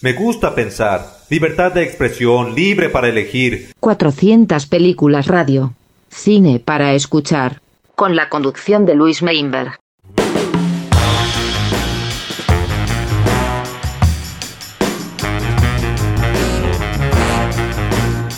[0.00, 1.04] Me gusta pensar.
[1.28, 3.74] Libertad de expresión, libre para elegir.
[3.80, 5.74] 400 películas radio.
[6.08, 7.60] Cine para escuchar.
[7.96, 9.72] Con la conducción de Luis Meinberg.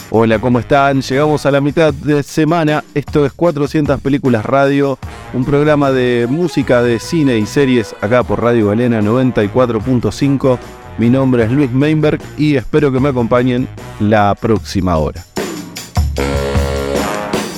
[0.09, 1.03] Hola, ¿cómo están?
[1.03, 2.83] Llegamos a la mitad de semana.
[2.95, 4.97] Esto es 400 Películas Radio,
[5.31, 10.57] un programa de música de cine y series acá por Radio Galena 94.5.
[10.97, 13.67] Mi nombre es Luis Meinberg y espero que me acompañen
[13.99, 15.23] la próxima hora.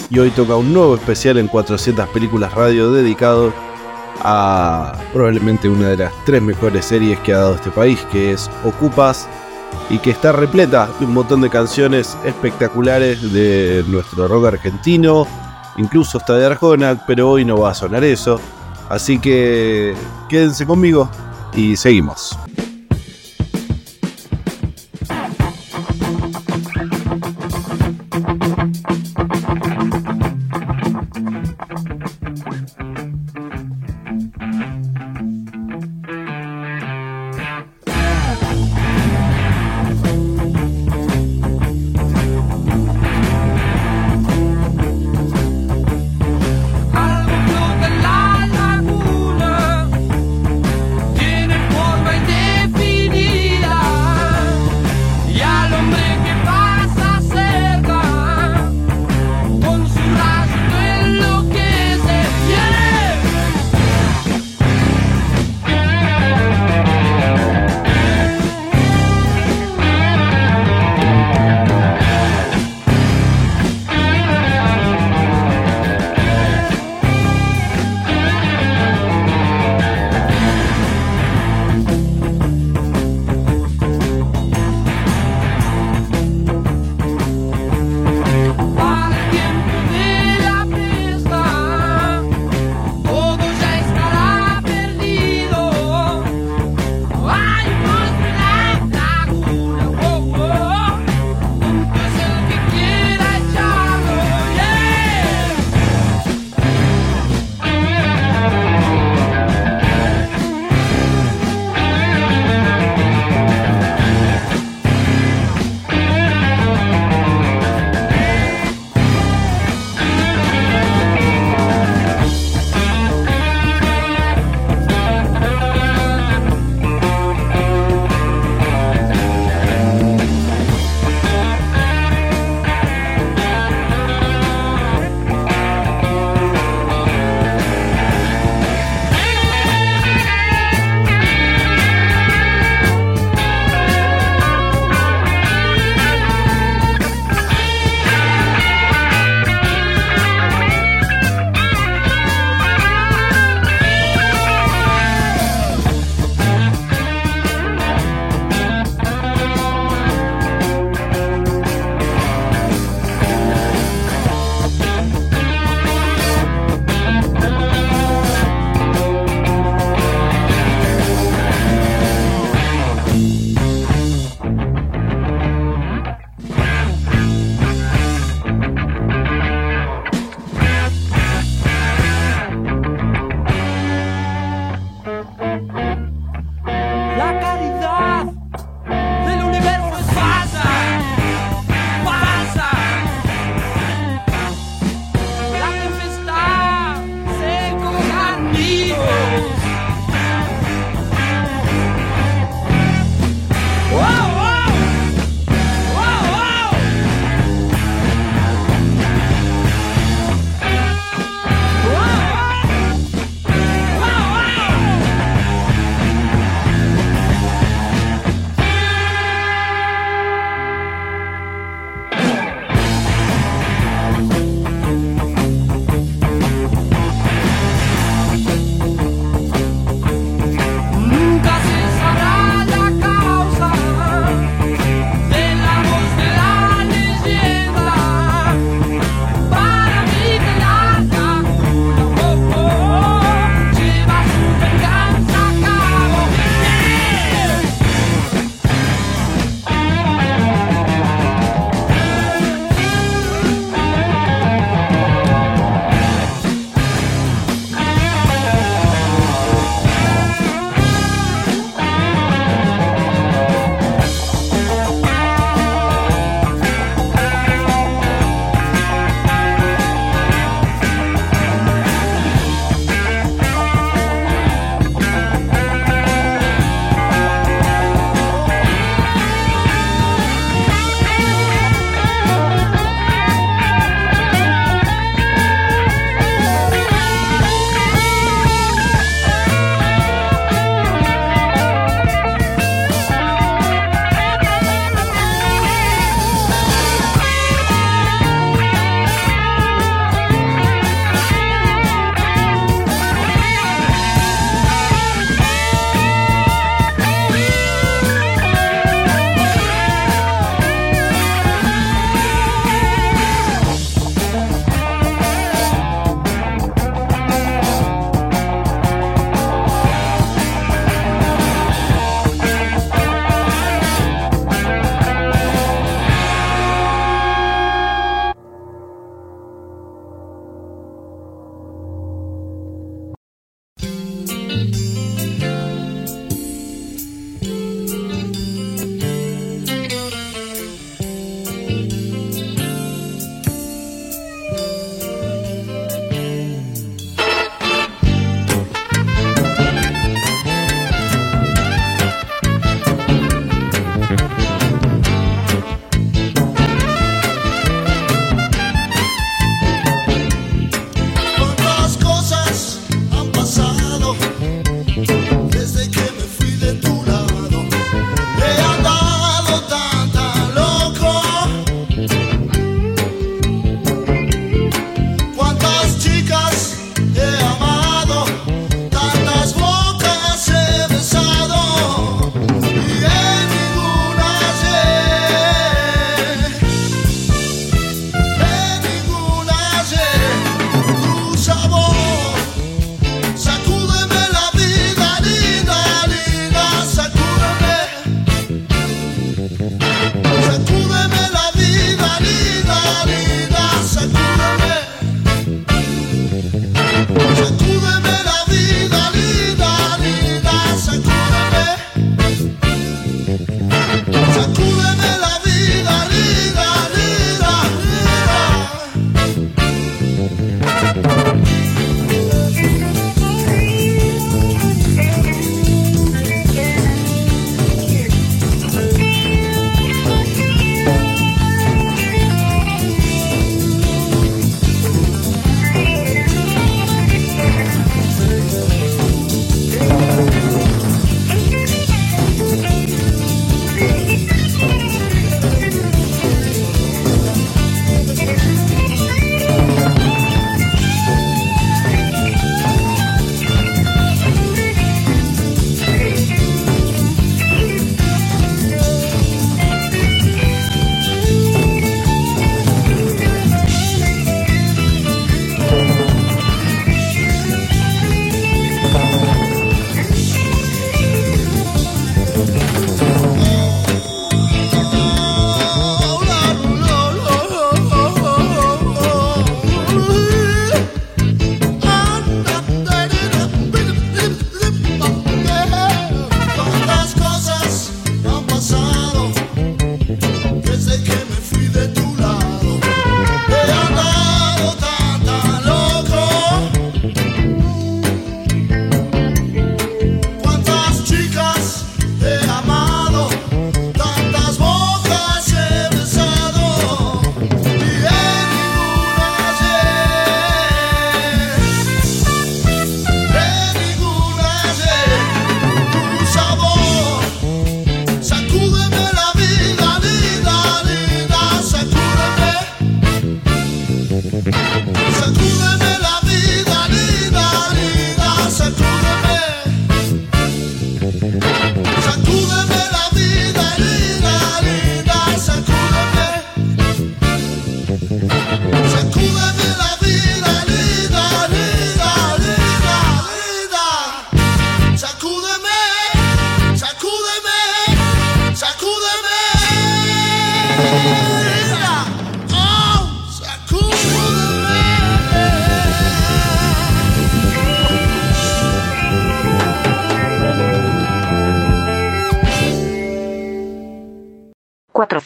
[0.10, 3.52] Y hoy toca un nuevo especial en 400 Películas Radio dedicado
[4.22, 8.50] a probablemente una de las tres mejores series que ha dado este país, que es
[8.64, 9.28] Ocupas
[9.90, 15.28] y que está repleta de un montón de canciones espectaculares de nuestro rock argentino,
[15.78, 18.40] incluso hasta de Arjona, pero hoy no va a sonar eso.
[18.90, 19.96] Así que
[20.30, 21.10] quédense conmigo
[21.56, 22.38] y seguimos.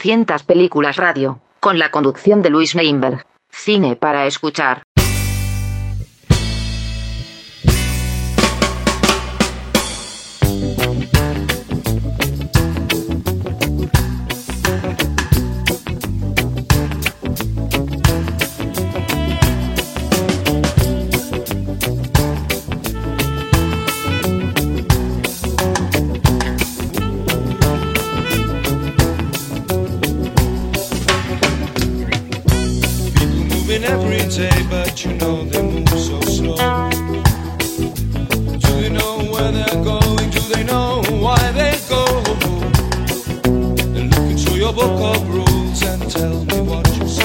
[0.07, 3.25] 400 películas radio, con la conducción de Luis Meinberg.
[3.49, 4.83] Cine para escuchar.
[33.77, 36.55] People every day, but you know they move so slow.
[38.57, 40.29] Do they know where they're going?
[40.31, 42.03] Do they know why they go?
[43.93, 47.23] Then look into your book of rules and tell me what you see.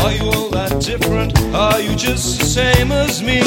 [0.00, 1.36] Are you all that different?
[1.52, 3.42] Are you just the same as me?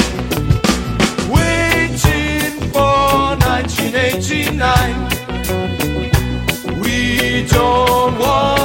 [1.32, 5.08] Waiting for 1989.
[6.82, 8.57] We don't want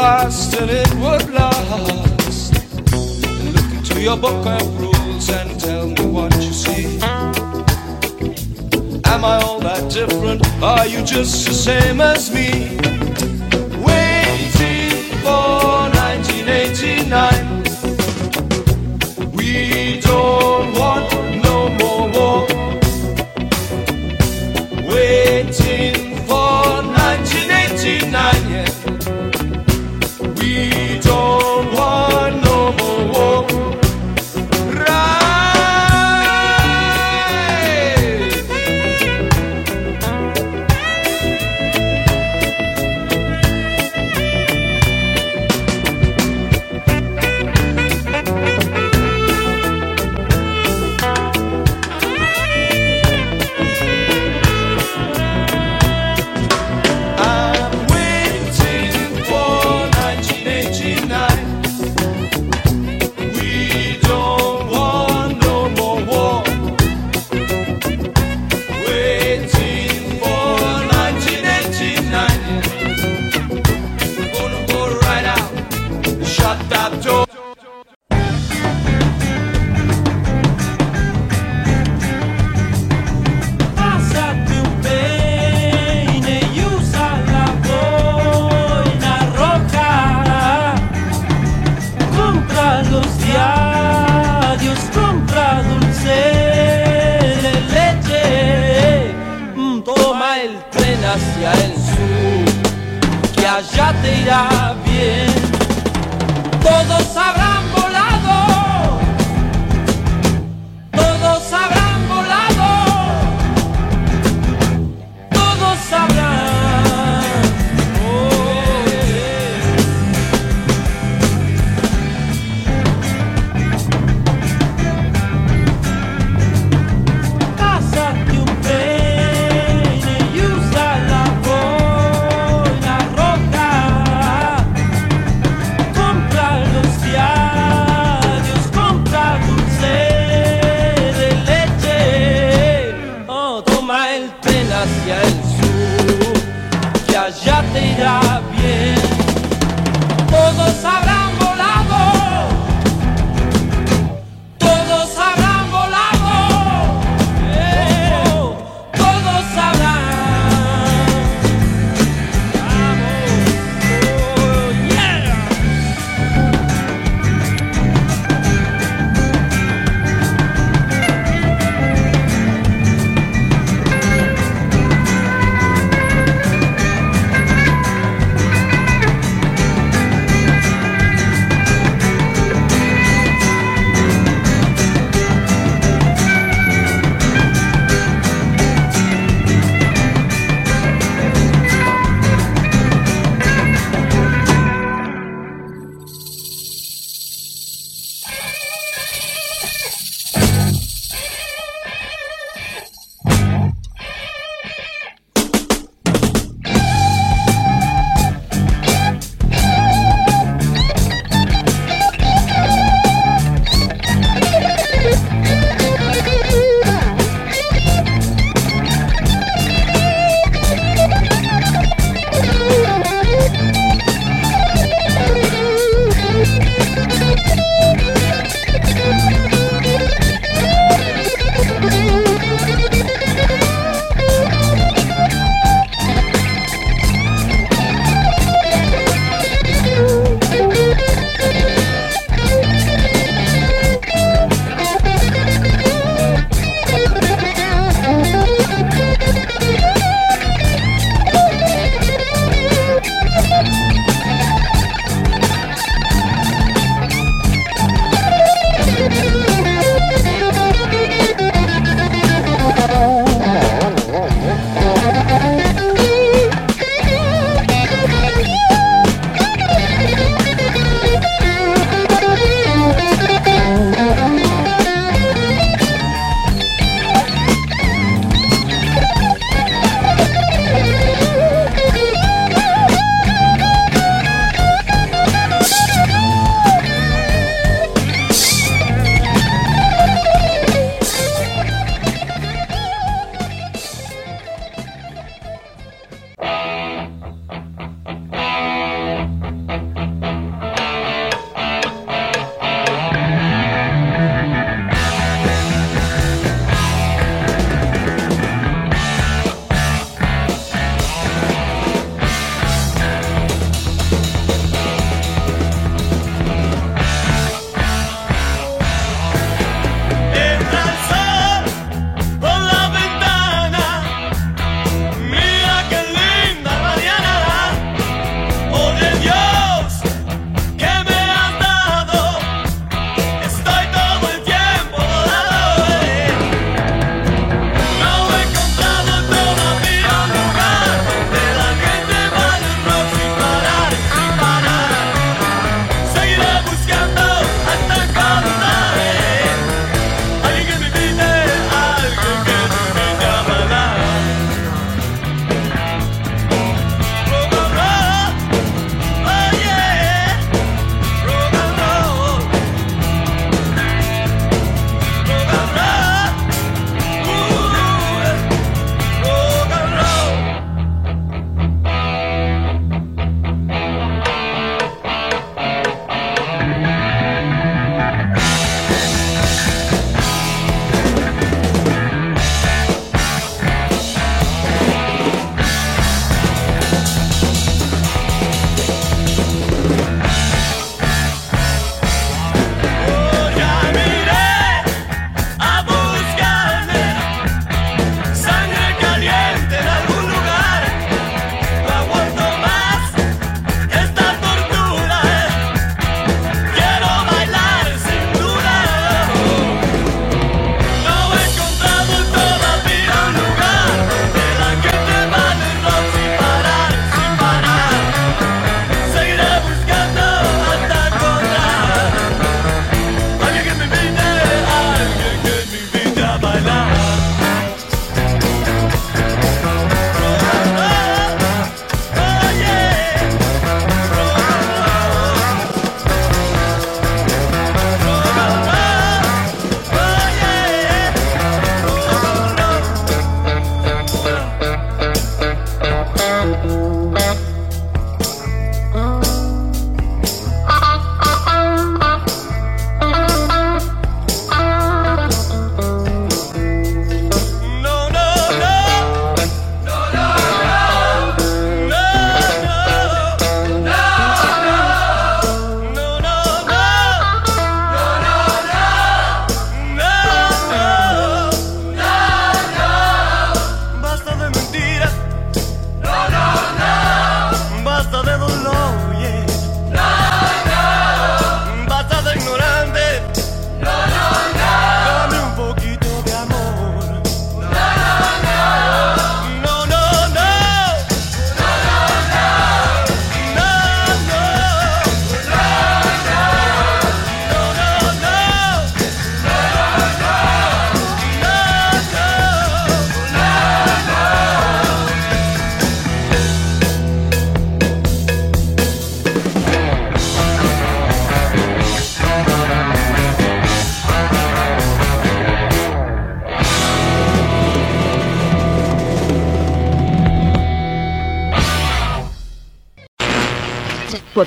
[0.00, 2.54] last and it would last.
[3.54, 6.98] Look into your book of rules and tell me what you see.
[9.12, 10.40] Am I all that different?
[10.62, 12.79] Are you just the same as me?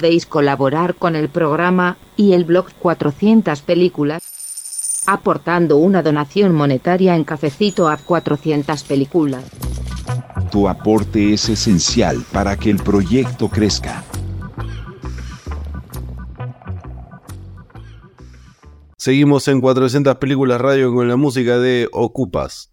[0.03, 4.21] podéis colaborar con el programa y el blog 400 películas
[5.07, 9.45] aportando una donación monetaria en cafecito a 400 películas.
[10.51, 14.03] Tu aporte es esencial para que el proyecto crezca.
[18.97, 22.72] Seguimos en 400 películas radio con la música de Ocupas.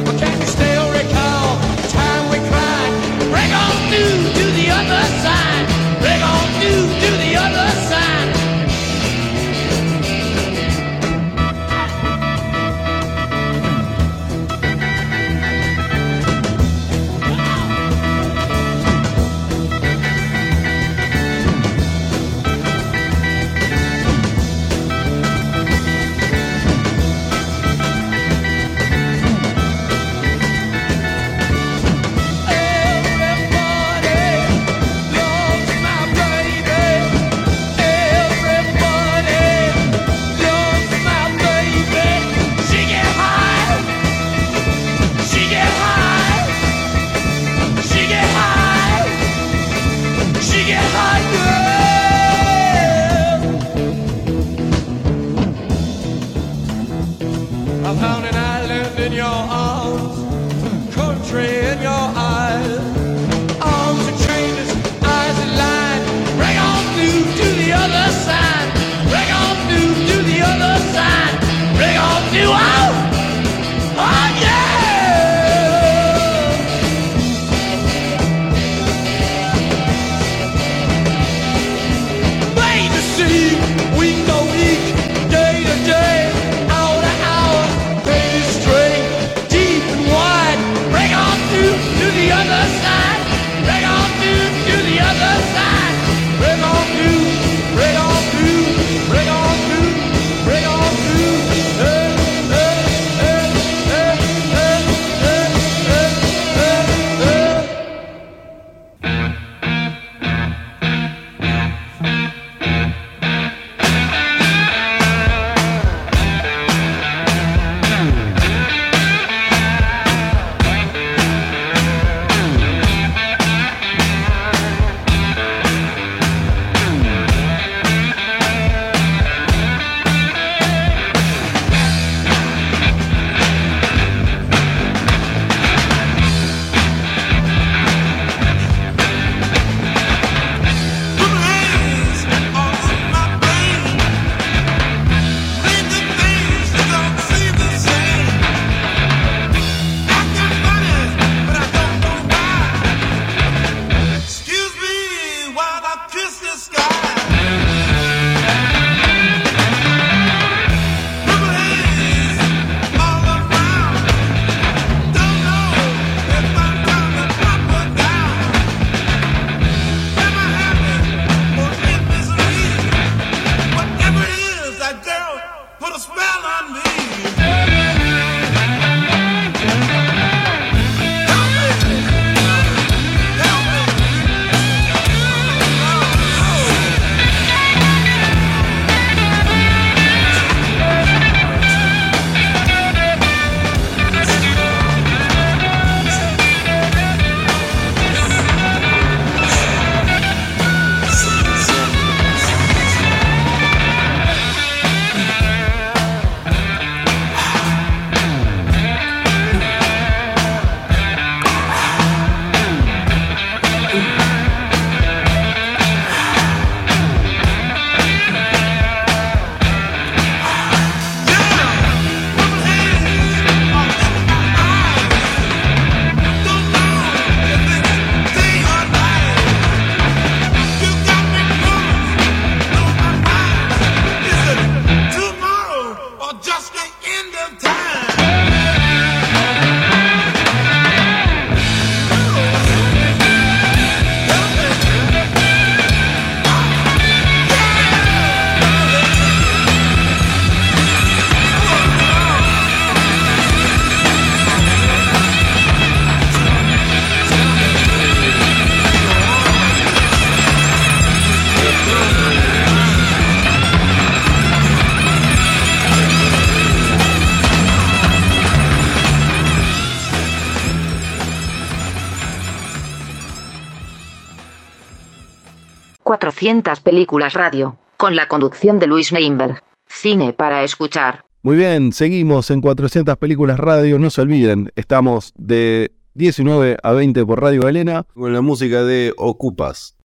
[276.41, 279.61] 400 películas radio, con la conducción de Luis Neinberg.
[279.85, 281.23] Cine para escuchar.
[281.43, 283.99] Muy bien, seguimos en 400 películas radio.
[283.99, 289.13] No se olviden, estamos de 19 a 20 por Radio Galena con la música de
[289.17, 289.95] Ocupas.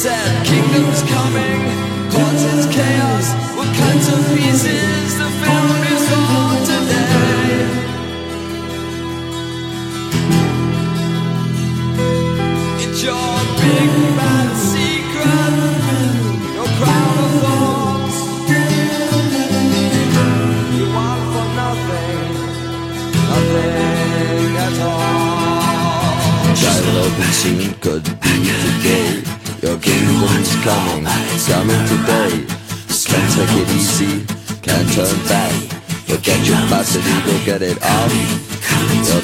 [0.00, 1.60] Said, Kingdom's coming,
[2.10, 3.34] cause it's chaos.
[3.54, 5.79] What kinds of pieces the film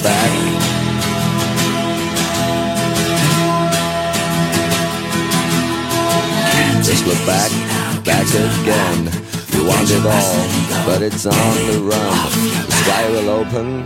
[0.03, 0.31] back.
[6.83, 7.51] Just look back,
[8.05, 9.11] back again.
[9.53, 12.13] You want it all, but it's on the run.
[12.67, 13.85] The sky will open.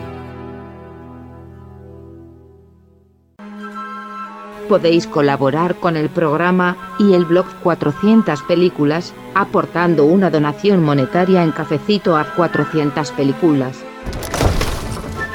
[4.69, 11.51] Podéis colaborar con el programa y el blog 400 películas aportando una donación monetaria en
[11.51, 13.79] cafecito a 400 películas.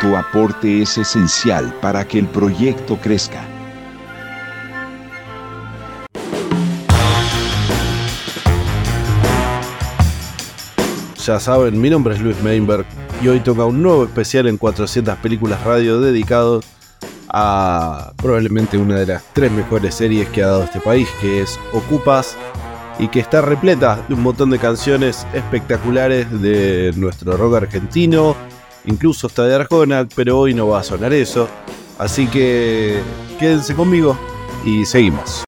[0.01, 3.41] Tu aporte es esencial para que el proyecto crezca.
[11.25, 12.85] Ya saben, mi nombre es Luis Meinberg
[13.21, 16.61] y hoy toca un nuevo especial en 400 películas radio dedicado
[17.29, 21.59] a probablemente una de las tres mejores series que ha dado este país, que es
[21.73, 22.37] Ocupas,
[22.99, 28.35] y que está repleta de un montón de canciones espectaculares de nuestro rock argentino,
[28.87, 31.47] incluso hasta de Arjona, pero hoy no va a sonar eso.
[31.97, 32.99] Así que
[33.39, 34.17] quédense conmigo
[34.65, 35.44] y seguimos.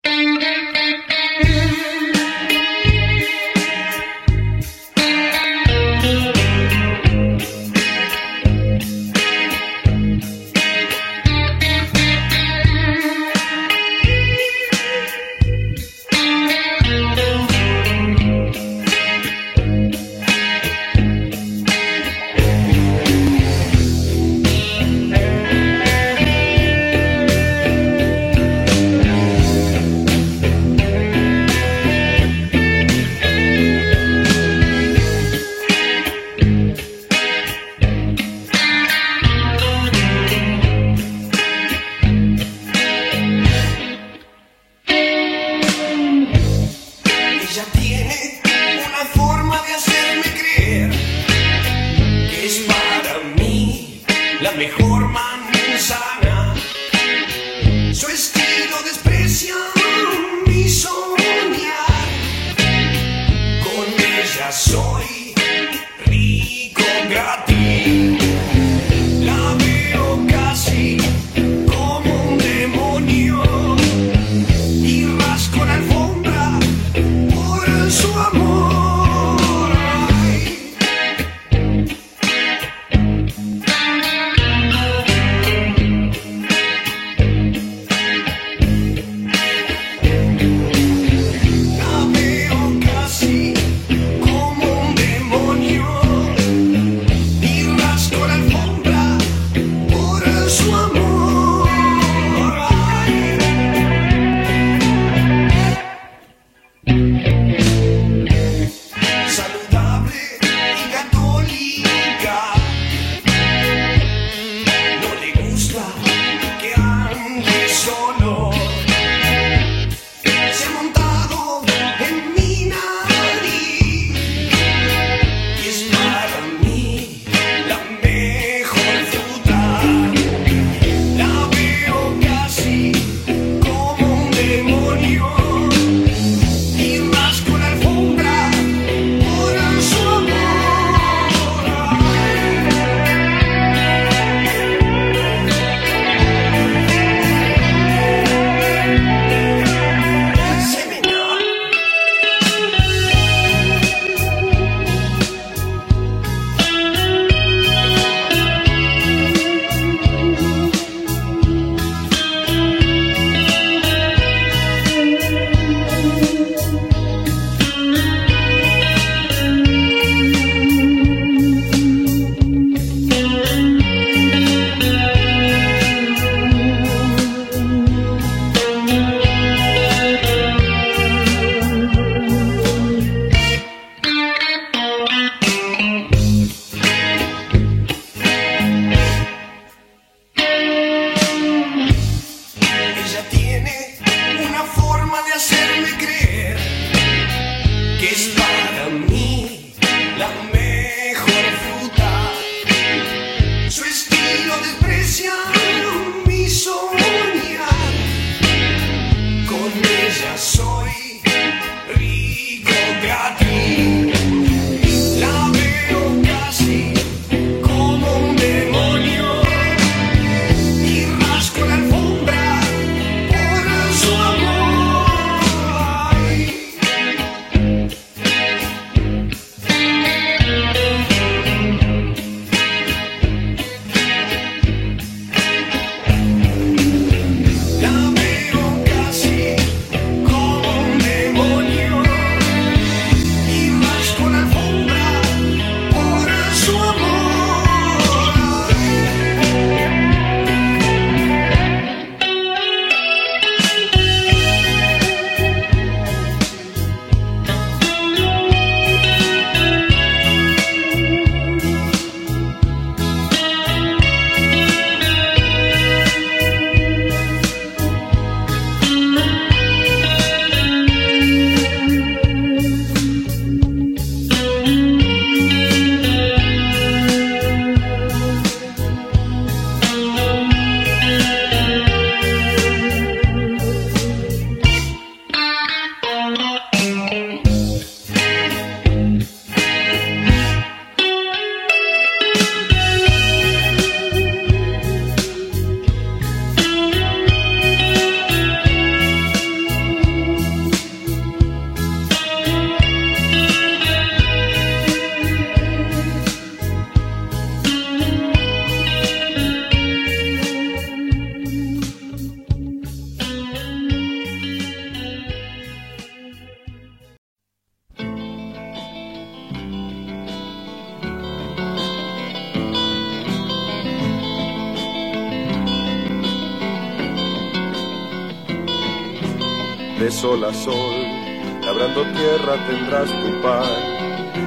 [332.68, 333.63] Tendrás tu pan.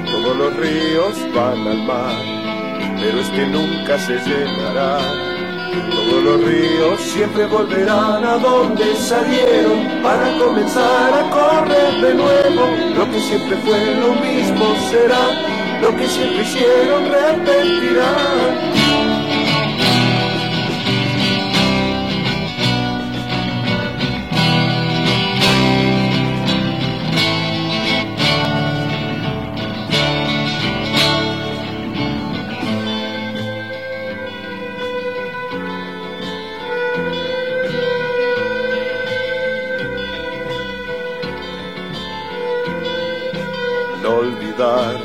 [0.05, 2.15] Todos los ríos van al mar,
[2.99, 4.99] pero este nunca se llenará.
[5.89, 12.63] Todos los ríos siempre volverán a donde salieron para comenzar a correr de nuevo.
[12.97, 15.23] Lo que siempre fue lo mismo será,
[15.81, 18.80] lo que siempre hicieron repetirán.
[44.01, 44.95] No olvidar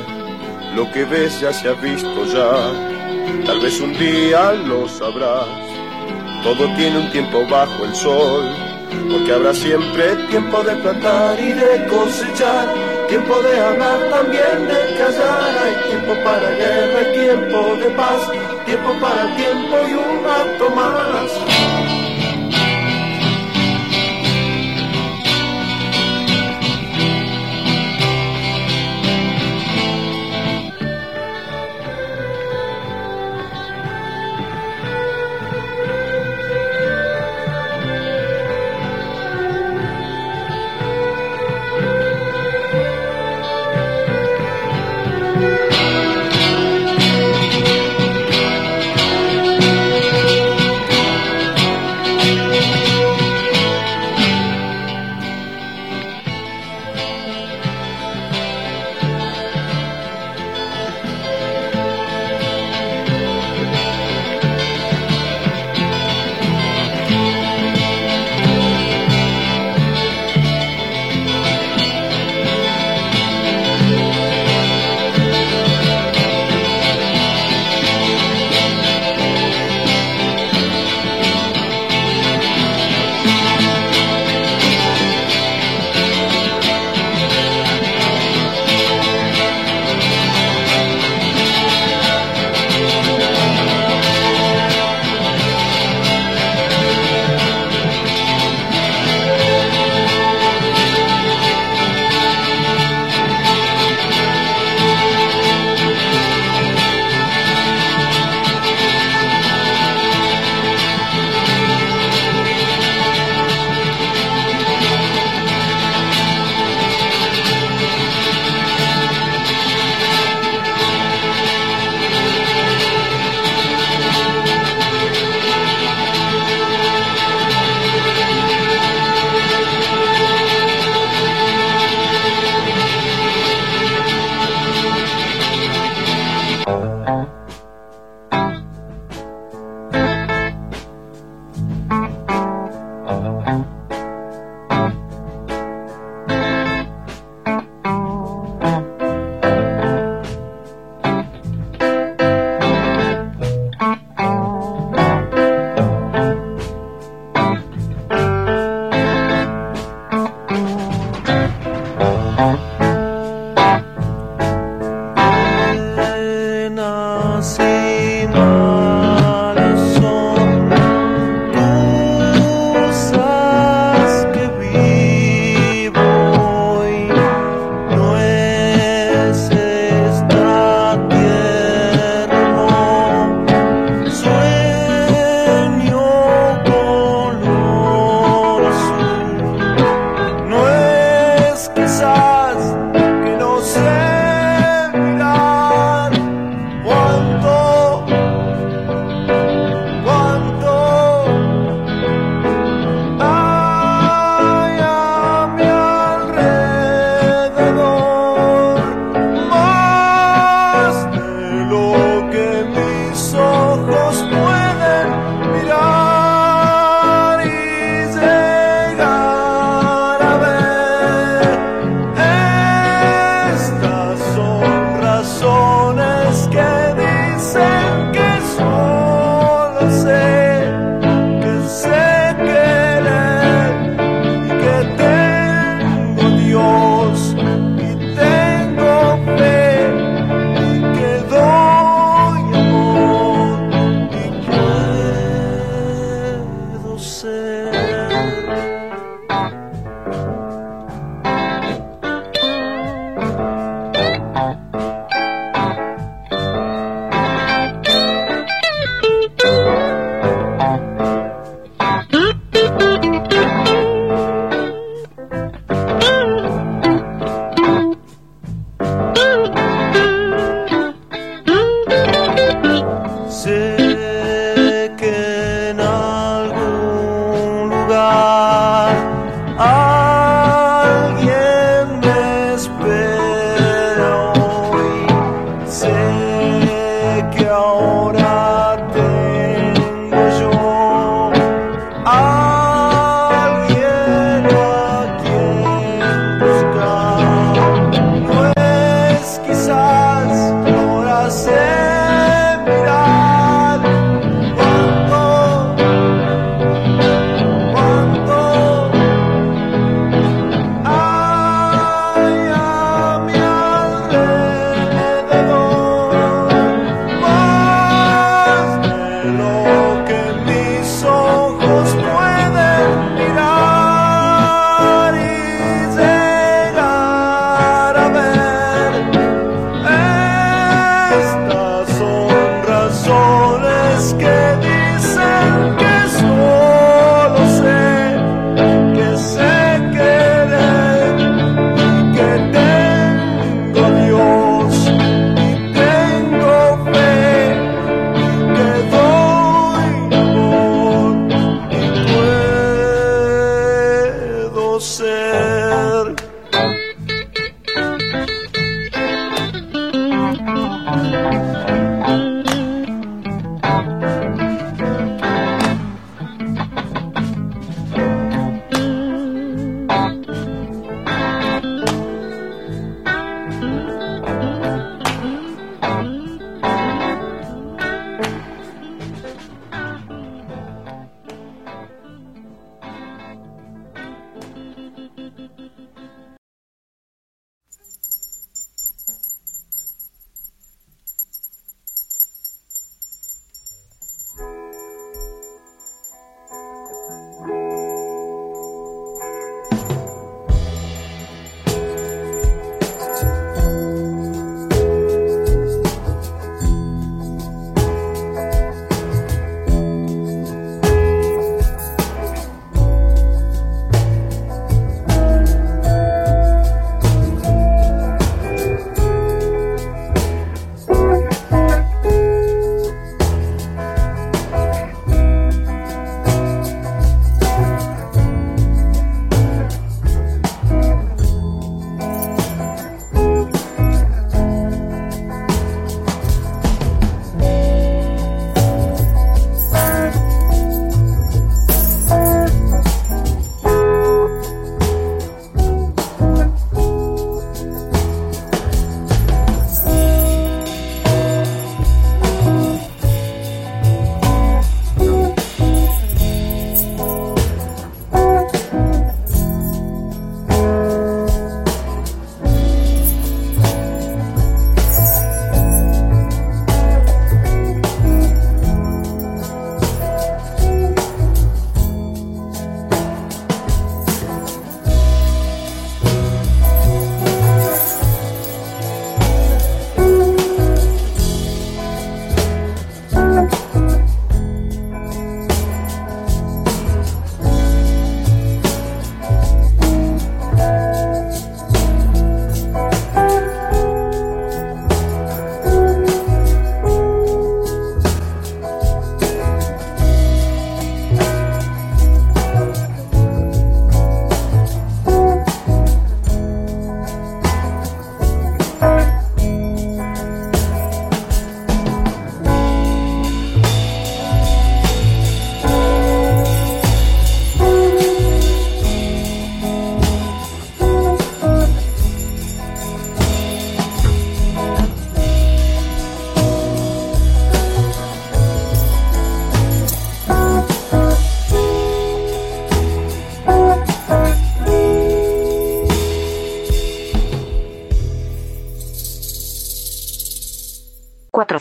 [0.75, 3.45] lo que ves ya se ha visto ya.
[3.45, 5.47] Tal vez un día lo sabrás.
[6.43, 8.45] Todo tiene un tiempo bajo el sol,
[9.11, 12.67] porque habrá siempre tiempo de plantar y de cosechar,
[13.07, 15.51] tiempo de hablar también de callar.
[15.63, 18.21] Hay tiempo para guerra, hay tiempo de paz,
[18.65, 21.56] tiempo para tiempo y un acto más.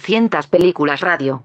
[0.07, 1.45] 200 películas radio.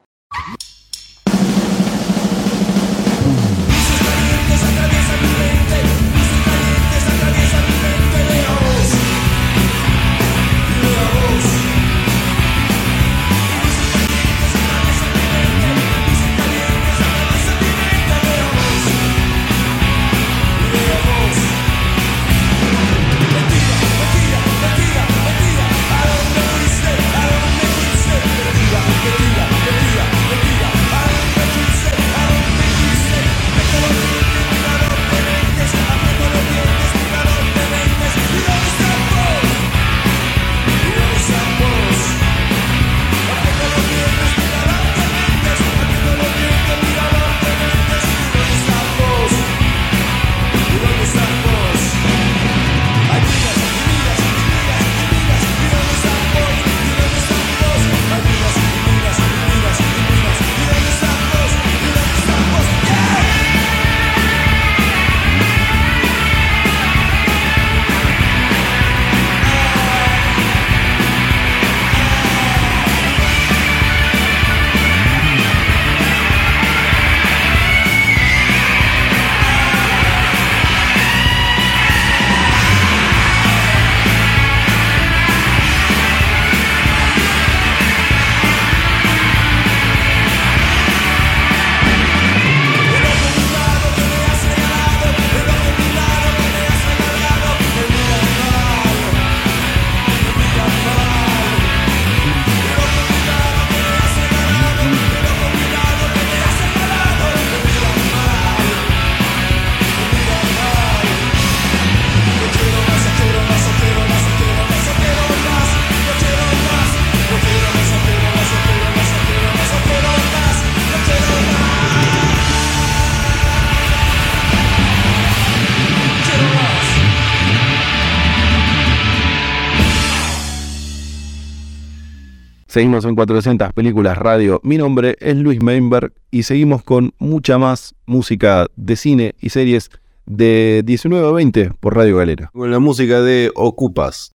[132.71, 134.61] Seguimos en 400 películas radio.
[134.63, 139.89] Mi nombre es Luis Meinberg y seguimos con mucha más música de cine y series
[140.25, 142.49] de 19 a 20 por Radio Galera.
[142.53, 144.31] Con la música de Ocupas.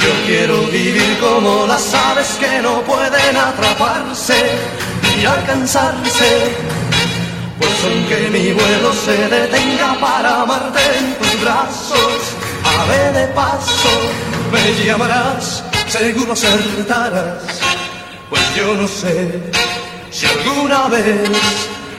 [0.00, 4.40] Yo quiero vivir como las aves que no pueden atraparse
[5.20, 6.99] y alcanzarse.
[7.60, 13.90] Pues aunque mi vuelo se detenga para amarte en tus brazos, ave de paso,
[14.50, 17.42] me llamarás, seguro acertarás.
[18.30, 19.42] Pues yo no sé
[20.10, 21.30] si alguna vez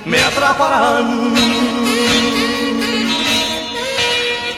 [0.06, 1.34] me atraparán.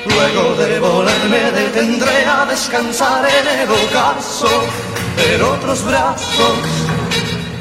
[0.06, 4.50] Luego de volar me detendré a descansar en el ocaso,
[5.34, 7.03] en otros brazos.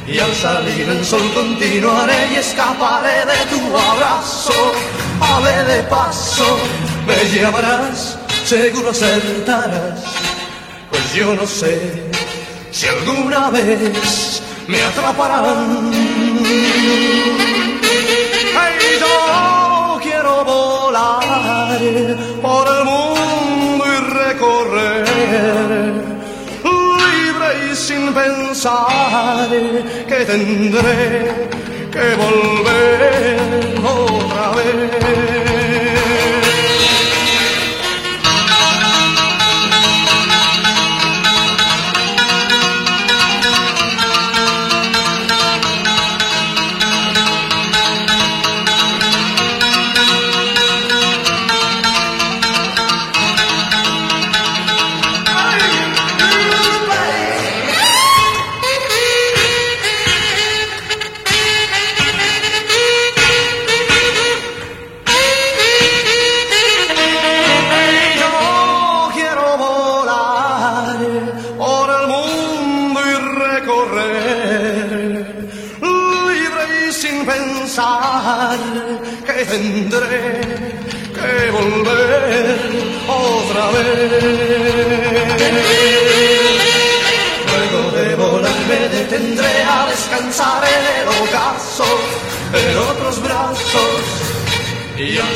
[0.06, 4.72] Y al salir el sol continuaré y escaparé de tu abrazo.
[5.20, 6.58] Ave de paso,
[7.06, 10.00] me llamarás, seguro acertarás.
[10.90, 12.10] Pues yo no sé
[12.72, 15.90] si alguna vez me atraparán.
[18.54, 21.78] Hey, yo quiero volar
[22.42, 22.81] por el
[27.82, 29.48] sin pensar
[30.08, 31.48] que tendré
[31.90, 33.40] que volver
[33.84, 35.61] otra vez.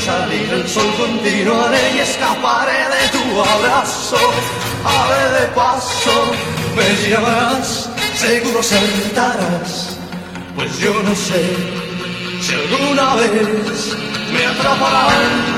[0.07, 4.19] Salir el sol continuaré y escaparé de tu abrazo.
[4.99, 6.17] Ave de paso,
[6.77, 9.99] me llamarás, seguro sentarás.
[10.55, 11.43] Pues yo no sé
[12.41, 13.97] si alguna vez
[14.33, 15.56] me atraparán.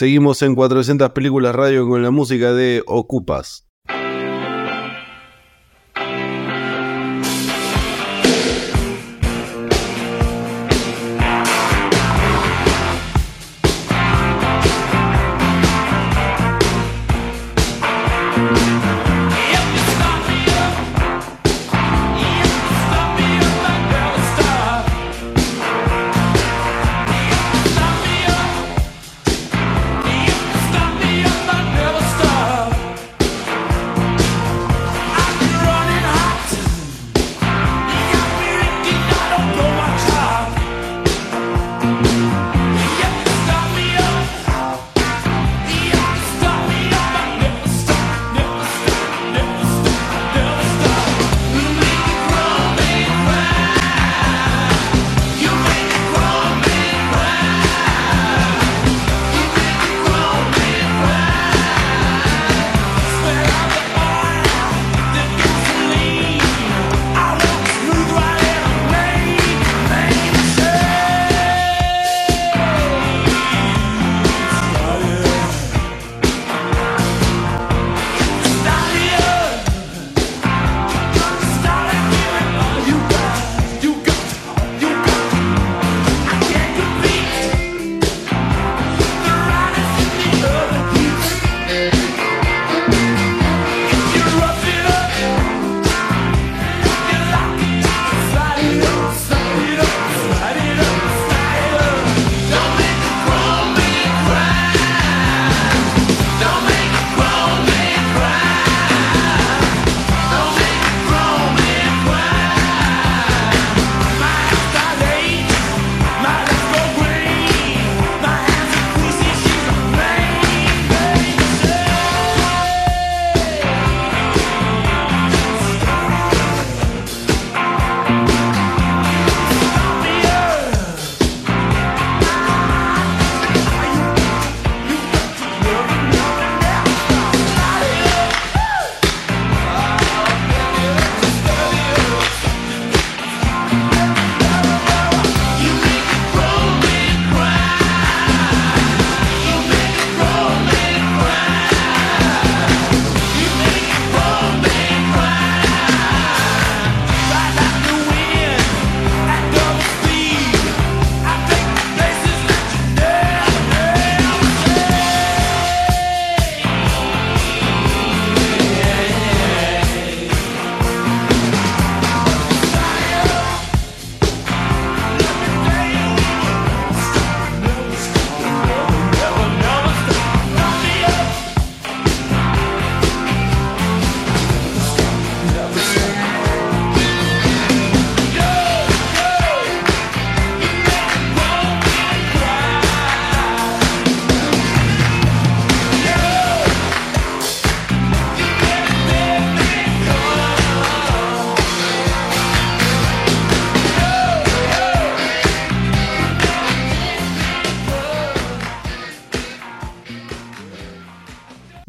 [0.00, 3.69] Seguimos en 400 películas radio con la música de Ocupas.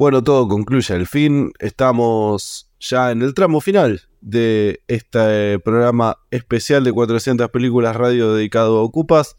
[0.02, 1.54] Bueno, todo concluye al fin.
[1.60, 8.80] Estamos ya en el tramo final de este programa especial de 400 películas radio dedicado
[8.80, 9.36] a Ocupas.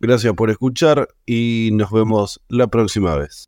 [0.00, 3.46] Gracias por escuchar y nos vemos la próxima vez.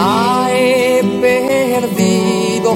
[0.00, 2.74] Ya he perdido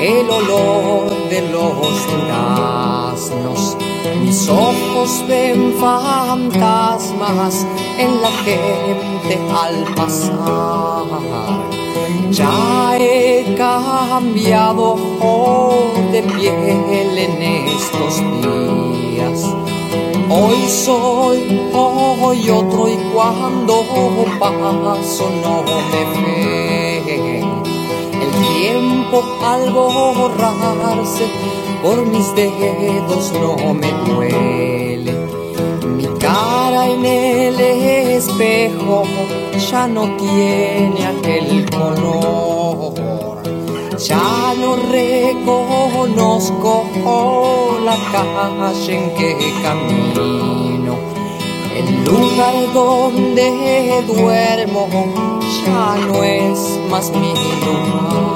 [0.00, 3.76] el olor de los duraznos.
[4.22, 7.66] Mis ojos ven fantasmas
[7.98, 11.04] en la gente al pasar.
[12.30, 14.96] Ya he cambiado
[16.12, 19.73] de piel en estos días.
[20.28, 23.84] Hoy soy, hoy otro y cuando
[24.40, 26.04] paso no me
[27.04, 27.62] ven.
[28.22, 31.26] El tiempo al borrarse
[31.82, 35.12] por mis dedos no me duele.
[35.96, 39.02] Mi cara en el espejo
[39.70, 42.53] ya no tiene aquel color.
[44.06, 45.72] Ya no reconozco
[47.82, 50.98] la calle en que camino.
[51.74, 54.88] El lugar donde duermo
[55.64, 57.32] ya no es más mi
[57.64, 58.33] lugar.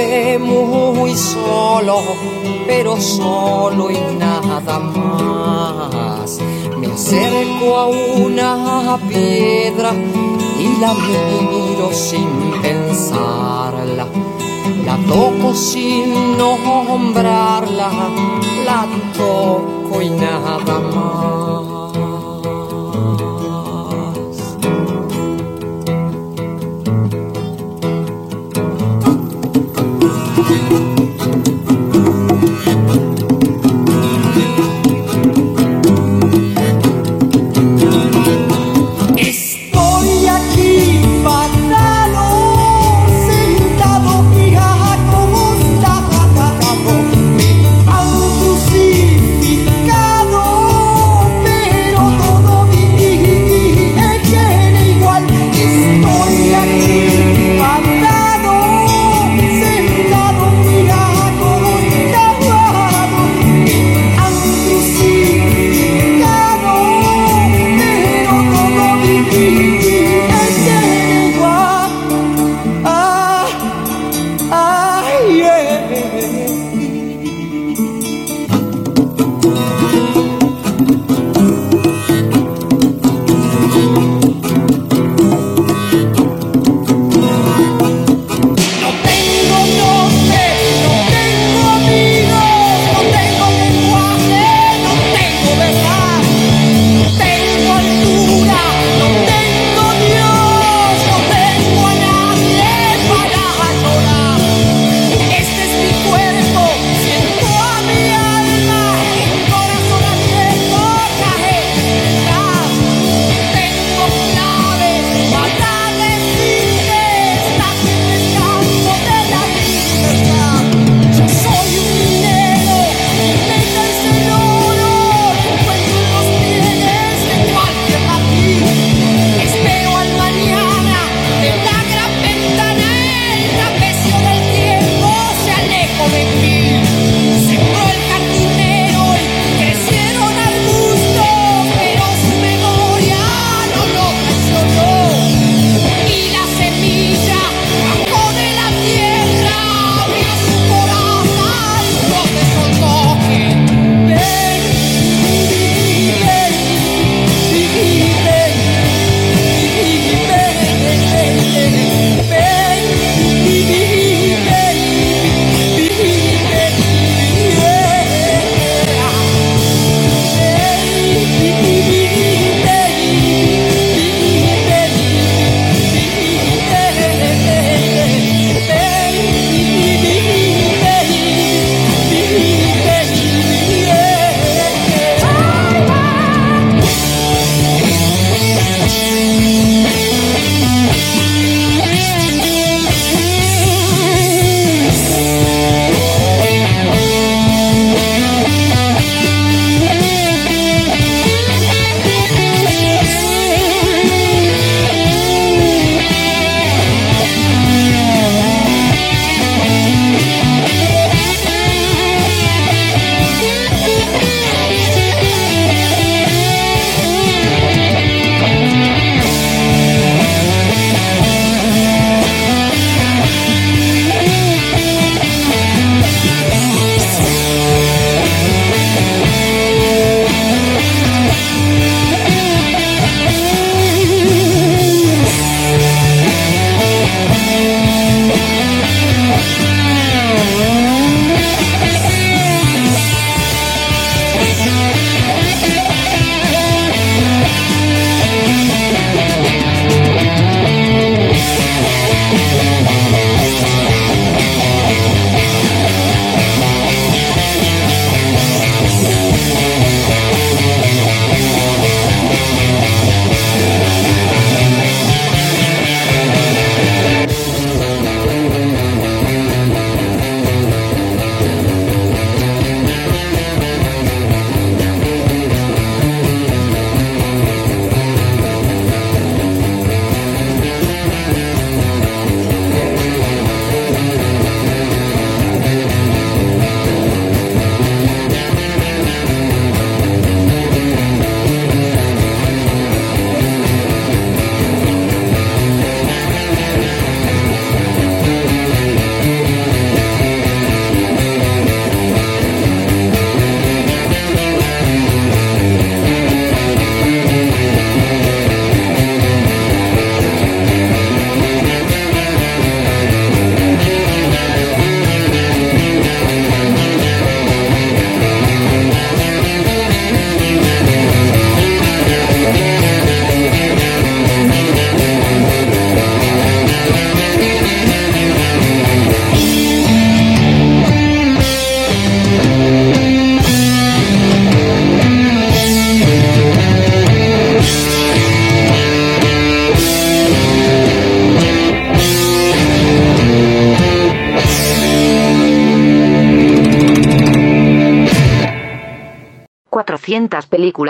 [0.00, 2.02] Estuve muy solo,
[2.66, 6.38] pero solo y nada más.
[6.78, 9.92] Me acerco a una piedra
[10.58, 14.06] y la miro sin pensarla.
[14.84, 17.90] La toco sin nombrarla,
[18.64, 18.86] la
[19.16, 21.69] toco y nada más.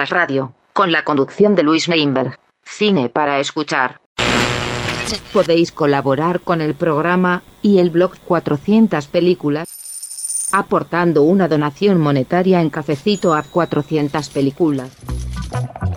[0.06, 2.38] Radio, con la conducción de Luis Neinberg.
[2.62, 4.00] Cine para escuchar.
[5.32, 9.68] Podéis colaborar con el programa y el blog 400 películas
[10.52, 14.90] aportando una donación monetaria en cafecito a 400 películas.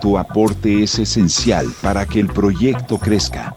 [0.00, 3.53] Tu aporte es esencial para que el proyecto crezca.